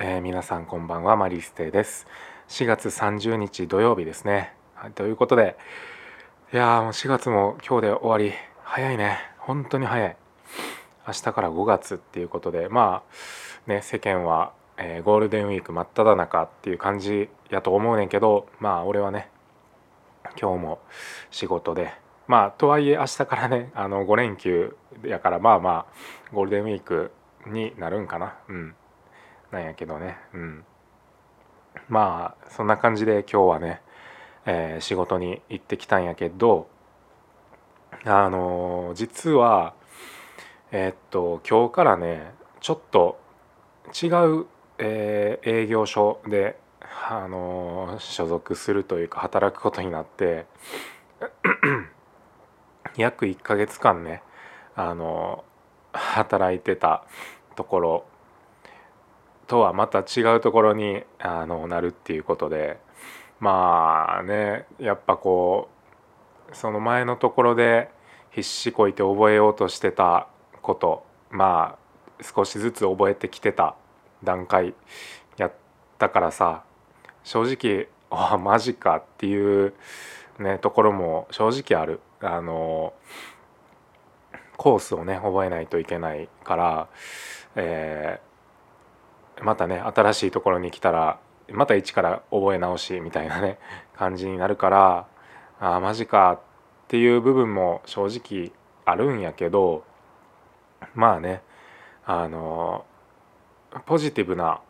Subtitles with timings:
[0.00, 2.06] えー、皆さんこんばんはマリステです。
[2.50, 5.56] 4月30日土曜日ですね、はい、ということで
[6.52, 8.32] いやもう4月も今日で終わり。
[8.62, 9.18] 早いね。
[9.38, 10.16] 本当に早い。
[11.04, 13.02] 明日から5月っていうことでま
[13.66, 19.28] あね世間は、えー、ゴールデンウィーク真っ只中っていう感じやと思うねんけどまあ俺はね
[20.40, 20.78] 今日も
[21.32, 21.92] 仕事で
[22.28, 25.86] まあとはいえ明日からねあの5連休やからまあまあ
[26.32, 27.10] ゴールデンウィーク
[27.48, 28.36] になるんかな。
[28.48, 28.76] うん。
[29.50, 30.18] なんやけどね。
[30.34, 30.64] うん。
[31.88, 33.80] まあそんな感じで今日はね、
[34.46, 36.68] えー、仕事に行ってきたんやけど
[38.04, 39.74] あのー、実は
[40.70, 43.18] えー、っと今日からねちょっと
[44.02, 44.08] 違
[44.40, 44.46] う、
[44.78, 46.58] え、営業所で
[47.08, 50.46] あの所属するというか働くことになって
[52.96, 54.22] 約1ヶ月間ね
[54.74, 55.44] あの
[55.92, 57.04] 働いてた
[57.56, 58.04] ところ
[59.48, 62.78] とはまた違うところにあのなるっていうことで。
[63.40, 65.68] まあねやっぱこ
[66.52, 67.90] うその前のところで
[68.30, 70.28] 必死こいて覚えようとしてた
[70.62, 71.78] ことま
[72.20, 73.76] あ少しずつ覚えてきてた
[74.24, 74.74] 段階
[75.36, 75.52] やっ
[75.98, 76.64] たからさ
[77.22, 79.74] 正直あマジかっていう
[80.38, 82.00] ねところも正直ある。
[82.20, 82.94] あの
[84.56, 86.88] コースをね覚えないといけないから、
[87.54, 88.20] え、
[89.42, 91.18] またね新しいところに来たら
[91.50, 93.58] また一から覚え直しみたいなね
[93.96, 95.06] 感じになるから
[95.60, 96.38] ああマジかっ
[96.88, 98.52] ていう部分も正直
[98.84, 99.84] あるんやけど
[100.94, 101.42] まあね
[102.04, 102.84] あの
[103.86, 104.60] ポジティブな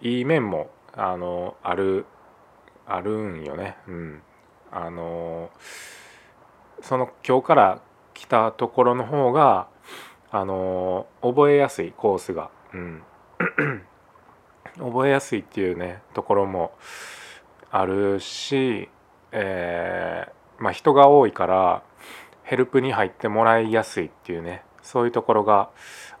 [0.00, 2.06] いい面もあのある
[2.86, 3.76] あるんよね。
[3.86, 4.22] うん、
[4.70, 5.50] あの
[6.80, 7.80] その今日から
[8.12, 9.68] 来たところの方が
[10.30, 13.02] あの覚えやすいコースが、うん、
[14.78, 16.72] 覚えやすいっていうねところも
[17.70, 18.88] あるし、
[19.32, 21.82] えー、まあ、人が多いから
[22.44, 25.70] ヘルプに入ってもらいやすいっていうねそういうところが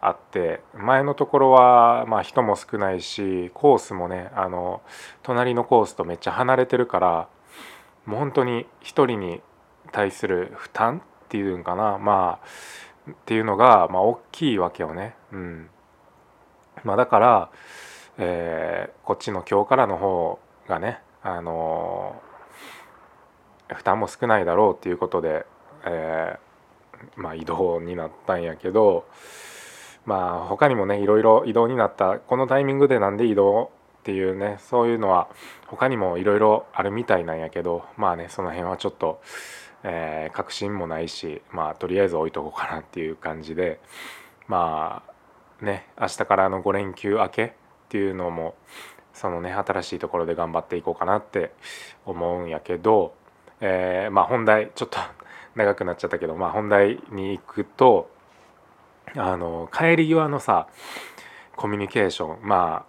[0.00, 4.82] あって前のところはまあ人も少ないしコースもねあの
[5.22, 7.28] 隣のコースとめっちゃ離れてるから
[8.06, 9.40] もう本当に一人に
[9.90, 15.16] 対する負担っていうんかなまあっていうのがま大きいわけよね。
[15.32, 15.68] うん
[16.84, 17.50] まあ、だから、
[18.18, 25.46] えー、こっちの今日からの方がねあのー、負担も少ないだろうっていうことで、
[25.84, 26.52] えー
[27.16, 29.06] まあ、移動になったんやけど
[30.04, 33.70] まあ他にもねいろいろ移動になったこのタイミングでなんで移動
[34.00, 35.28] っていうねそういうのは
[35.66, 39.20] 他にもいろいろあるみたいなんやけどまあねその辺はちょっと、
[39.84, 43.80] えー、確信もないしまあとりあえず置いとこうかなっていう感じで
[44.48, 45.02] ま
[45.60, 47.54] あね明日からの5連休明け
[47.92, 48.54] っていうのも
[49.12, 51.52] そのね新しいところで頑張っていこうかなって
[52.06, 53.14] 思うんやけど、
[53.60, 54.98] えー、まあ本題ちょっと
[55.54, 58.08] 長くなっちゃったけど、まあ、本題に行くと
[59.14, 60.68] あの帰り際のさ
[61.54, 62.86] コミュニケーションま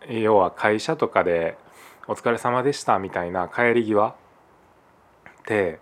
[0.00, 1.58] あ要は会社とかで
[2.08, 5.78] 「お疲れ様でした」みたいな帰り際って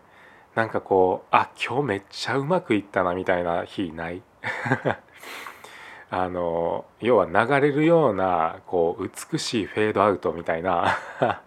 [0.56, 4.22] なんかこうあ今日めっちゃうまくいったなみたいな日ない？
[6.18, 10.96] あの要は流れるようなこう美しいフェードアウトみたいな。
[11.20, 11.40] っ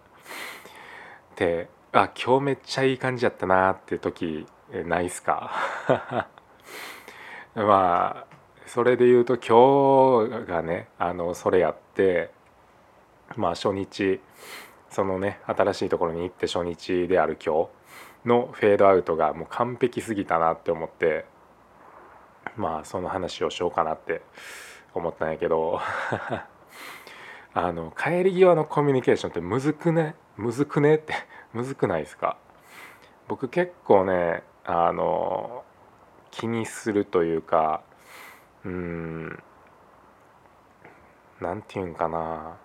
[1.36, 4.46] てあ今日めっちゃいい感じやったなって時
[4.86, 5.50] ないっすか？
[7.56, 8.36] まあ
[8.68, 12.30] それで言うと今日がねあのそれやって
[13.36, 14.22] まあ初日
[14.92, 17.70] そのね新しいところに行って初日である今
[18.24, 21.26] 日のフェードアウトがもう完璧すぎたなって思って
[22.58, 24.22] まあその話をしようかなって
[24.94, 25.80] 思ったんやけど。
[27.52, 30.14] あの帰り際のコミュニケーションってむずくね？
[30.38, 31.14] むずくねって？
[31.52, 32.38] むずくないですか？
[33.28, 35.64] 僕結構ねあの
[36.30, 37.82] 気にするというか
[38.64, 39.44] うん
[41.42, 42.58] 何て言うんかな。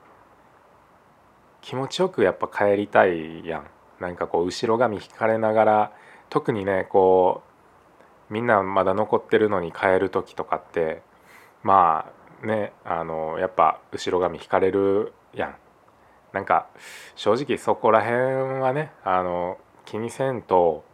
[1.63, 3.66] 気持ちよくやっぱ帰りたいやん。
[4.01, 5.92] なんかこう後ろ髪引かれながら
[6.28, 7.53] 特にねこう
[8.30, 11.03] みんなまだ残ってるのに帰る時とかって
[11.62, 12.06] ま
[12.42, 15.56] あねあのやっぱ後ろ髪引かれるやん。
[16.32, 16.66] なんか
[17.15, 20.84] 正直そこら辺はねあの気にせんと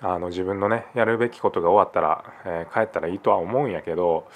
[0.00, 4.28] あの自分のねやるべきことが終わったら、えー、帰ったらいいとは思うんやけど、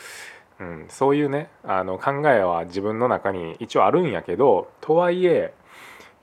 [0.58, 5.54] うん、そういうねあの考えは自分の中に一応あるんやけどとはいえ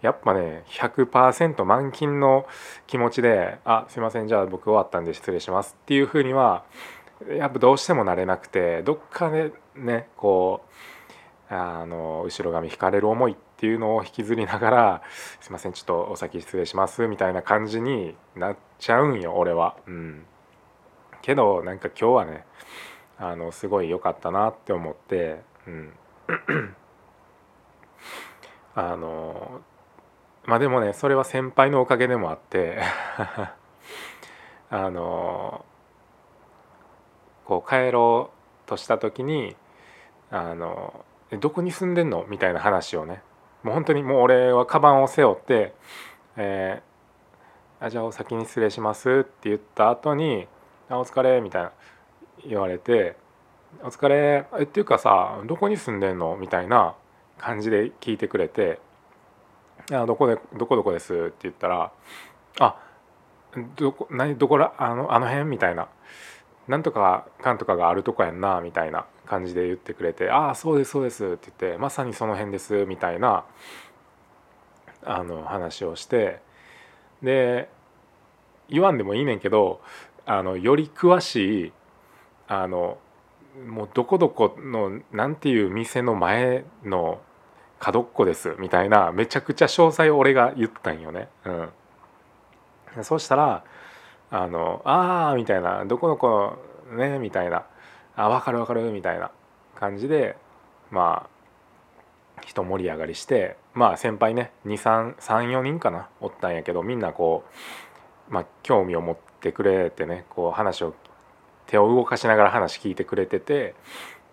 [0.02, 2.48] やっぱね100%満勤の
[2.88, 6.64] 気持ちで「あすいませんじゃあ僕終わったんで失礼します」っていうふうには
[7.30, 10.62] やっぱどうしてもなれなくてどっかでねこ
[11.50, 15.02] うあの後ろ髪引かれる思いっていうのを引きずりながら
[15.40, 19.76] 「すいませんちょっとお先失礼します」みたいな感じになっちゃうんよ俺は。
[19.86, 20.26] うん、
[21.22, 22.46] けどなんか今日はね
[23.20, 25.94] あのすごい良かったなって思って、うん、
[28.74, 29.62] あの
[30.46, 32.80] まあでもねそれは先輩のおかげでもあって
[34.70, 35.66] あの
[37.46, 38.32] こう帰ろ
[38.66, 39.56] うとした時に
[40.32, 41.06] あの
[41.40, 43.22] 「どこに住んでんの?」みたいな話をね
[43.64, 45.74] もう本当にもう俺はカバンを背負って
[46.38, 50.48] 「えー、あじゃあお先に失礼します」って言った後に
[50.90, 51.72] 「あお疲れ」みたいな
[52.48, 53.16] 言われて
[53.84, 56.96] 「お疲れえっていうかさどこに住んでんの?」みたいな
[57.38, 58.80] 感じで聞いてくれて
[59.92, 61.92] 「あどこでどこどこです」って言ったら
[62.60, 62.78] 「あ
[63.76, 65.88] どこ何どこらあのあの辺?」みたいな
[66.68, 73.46] 「なんとかかんとかがあるとこやんな」みたいな感じで言ってくれて「ああそうですそうです」って言って「まさにその辺です」みたいな
[75.04, 76.40] あの話をして
[77.22, 77.70] で
[78.70, 79.82] 言わんでもいいねんけど
[80.26, 81.74] あのより詳しい
[82.48, 82.98] あの
[83.68, 87.20] もうどこどこのなんていう店の前の
[87.82, 91.28] 角っこですみたいなめちゃくちゃ詳細を俺が言ったんよね。
[92.96, 93.64] うん、そうしたら
[94.30, 96.60] 「あのああ」みたいな「どこどこ
[96.92, 97.66] ね」みたいな
[98.16, 99.32] 「あ分かる分かる」みたいな
[99.76, 100.38] 感じで
[100.92, 107.44] まあ人盛り上がりしてまあ先輩ね234人かなおったんやけどみんなこ
[108.30, 110.94] う、まあ、興味を持ってくれてねこう話を
[111.66, 113.74] 手を動かしながら話聞いてくれてて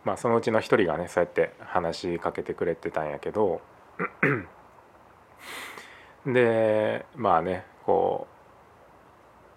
[0.04, 3.60] まあ、そのうちの一人がねそうやって話しかけてくれてたんやけど。
[6.26, 8.26] でまあねこ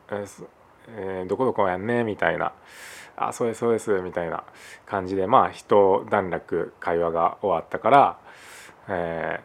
[0.10, 0.16] う
[0.90, 2.54] 「えー、どこどこやんね」みたいな
[3.16, 4.44] 「あそうですそうです」みたいな
[4.86, 8.18] 感じでまあ一段落会話が終わったから
[8.88, 9.42] 「え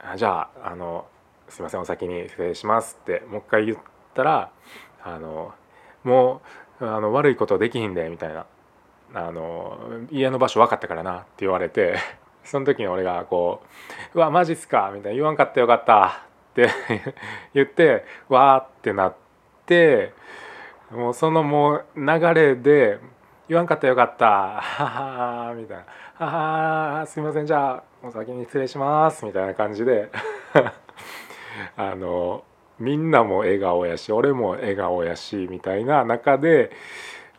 [0.00, 1.06] ー、じゃああの
[1.48, 3.78] すいませんお先に失礼します」ってもう一回言っ
[4.14, 4.50] たら
[5.04, 5.52] 「あの
[6.04, 6.42] も
[6.80, 8.46] うあの悪いことできひんで」みたいな。
[9.14, 9.78] あの
[10.10, 11.96] 家の場所分かったからなって言われて
[12.44, 13.62] その時に俺がこ
[14.14, 16.22] う「うわマジっすか」みたいな「言わんかったよかった」
[16.52, 16.68] って
[17.54, 19.14] 言ってわーってなっ
[19.66, 20.12] て
[20.90, 22.98] もうそのもう流れで
[23.48, 24.26] 「言わんかったよかった」
[24.60, 25.84] ははみたいな
[26.26, 30.10] 「ははすいませんじゃあお先に失礼します」みたいな感じで
[31.76, 32.44] あの
[32.78, 36.70] みんなも笑顔やし俺も笑顔やしみたいな中で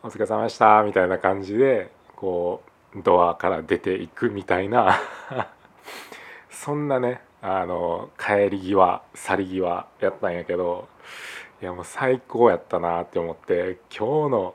[0.04, 2.62] お疲れ様でしたみたいな感じでこ
[2.94, 5.00] うドアから出ていくみたいな。
[6.50, 10.88] そんなねあの帰り際去り際やったんやけど
[11.62, 14.54] いやもう最高やったなって思って今日の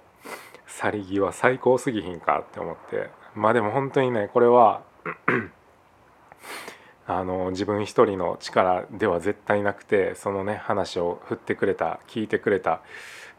[0.68, 3.10] 去り際最高すぎひんかって思って。
[3.34, 4.84] まあでも本当にねこれは
[7.08, 12.82] あの自分一人の力では絶対なくてそのね話を振ってくれた聞いてくれた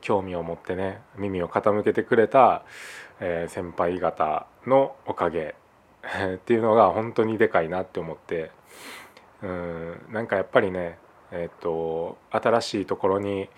[0.01, 2.65] 興味を持ってね耳を傾けてくれた、
[3.21, 5.55] え、先輩方のおかげ
[6.35, 8.51] っていうのが本当にでかいなって思って
[9.43, 10.99] うんなんかやっぱりね
[11.33, 13.49] えっ、と新しいところに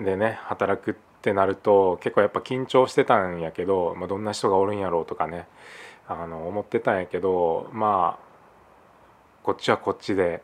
[0.00, 5.46] でね働くってなると結構やっぱ緊張してたんやけど、まあ、どんな人がおるんやろうとかね
[6.08, 8.24] あの思ってたんやけどまあ
[9.42, 10.42] こっちはこっちで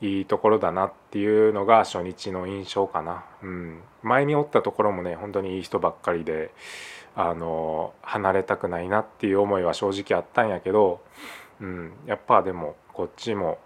[0.00, 6.52] いいところだなっていうのが初日の印象かな、うん、前におったところもね本当にいい人ばっかりで
[7.14, 11.02] あの離れたくないなっていう思いは正直あったんやけど、
[11.60, 13.58] うん、やっぱでもこっちも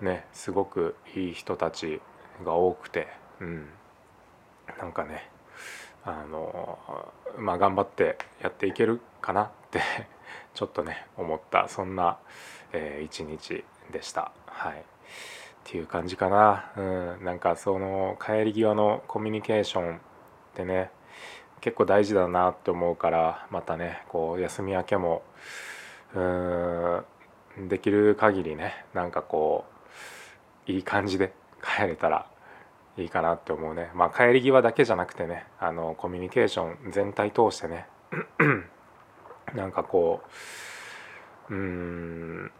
[0.00, 2.00] ねすごくいい人たち
[2.44, 3.08] が多くて、
[3.40, 3.66] うん、
[4.78, 5.28] なんかね
[6.04, 6.78] あの
[7.36, 9.82] まあ頑張ってやっていけるかなって
[10.54, 12.18] ちょっとね思ったそんな、
[12.72, 14.32] えー、一日でした。
[14.46, 14.84] はい。
[15.64, 20.00] っていう感じかな、うん、なんかその帰り際のコミュニケーションっ
[20.54, 20.90] てね
[21.60, 25.22] 結構大事だなって思うからまたねこう休み明けも
[26.14, 27.04] うん
[27.68, 29.64] できる限りねなんかこ
[30.68, 32.26] ういい感じで帰れたら
[32.96, 33.90] いいかなって思うね。
[33.94, 37.86] まあ帰り際だけじゃなくてねあのコミュニケーション全体通してね
[39.54, 40.22] なんかこ
[41.50, 42.50] ううん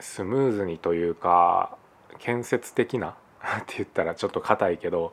[0.00, 1.76] スムーズにというか
[2.18, 3.16] 建設的な
[3.60, 5.12] って言ったらちょっと硬いけど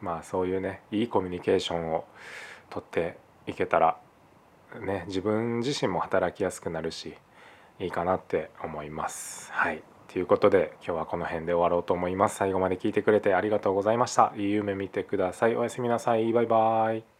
[0.00, 2.04] まあそういうねいいコミュニケーションを
[2.70, 3.16] とって
[3.46, 3.96] いけたら
[4.80, 7.16] ね自分自身も働きやすくなるし
[7.78, 9.52] いいかなって思います。
[9.52, 12.36] はいということで今日はこの辺で終わろうと思います。
[12.36, 14.32] 最後まで聞いてくれてありがとうございました。
[14.36, 15.56] いい夢見てください。
[15.56, 16.32] おやすみなさい。
[16.32, 17.15] バイバイ。